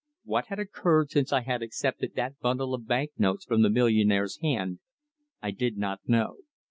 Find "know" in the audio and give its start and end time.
6.07-6.37